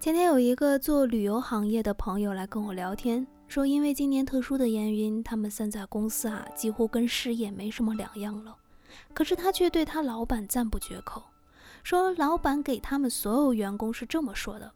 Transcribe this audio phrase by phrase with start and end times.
[0.00, 8.56] 前天有一个做旅游行业的朋友来跟我聊天，说因为今年特殊的原因，他们现在公司啊几乎跟失业没什么两样了。
[9.12, 11.24] 可是他却对他老板赞不绝口，
[11.82, 14.72] 说老板给他们所有员工是这么说的：“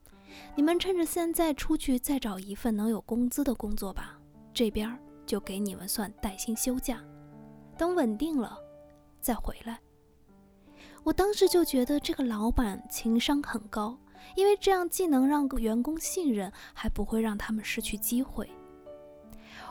[0.55, 4.19] 你们趁着现在出去再找一份能有工资的工作吧，
[4.53, 4.95] 这边
[5.25, 7.03] 就给你们算带薪休假，
[7.79, 8.59] 等稳定了
[9.23, 9.81] 再回来。”
[11.03, 13.99] 我当时就觉得这个老板情商很高。
[14.35, 18.49] 因为这样既能让员工信任，还不会让他们失去机会。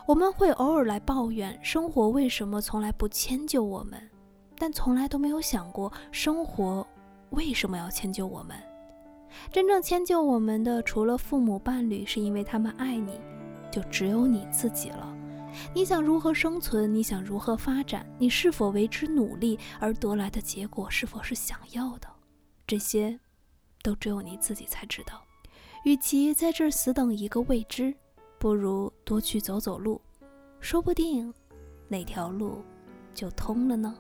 [0.05, 4.09] 我们会偶尔来抱怨生活为什么从来不迁就我们，
[4.57, 6.85] 但从来都没有想过生活
[7.29, 8.57] 为什么要迁就我们。
[9.52, 13.20] 真正迁就我们的，除了父母、伴侣，是因为他们爱你，
[13.71, 15.17] 就只有你自己了。
[15.73, 16.93] 你想如何生存？
[16.93, 18.05] 你想如何发展？
[18.17, 19.57] 你是否为之努力？
[19.79, 22.07] 而得来的结果是否是想要的？
[22.68, 23.20] 这些。
[23.84, 25.21] 都只有你自己才知道。
[25.84, 27.93] 与其在这儿死等一个未知，
[28.40, 30.01] 不如多去走走路，
[30.62, 31.31] 说不定
[31.90, 32.63] 哪条路
[33.13, 33.93] 就通了呢。